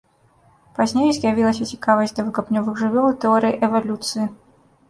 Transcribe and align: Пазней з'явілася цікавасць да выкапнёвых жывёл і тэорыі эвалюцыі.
Пазней 0.77 1.11
з'явілася 1.17 1.67
цікавасць 1.75 2.15
да 2.21 2.25
выкапнёвых 2.31 2.75
жывёл 2.85 3.07
і 3.11 3.19
тэорыі 3.27 3.59
эвалюцыі. 3.69 4.25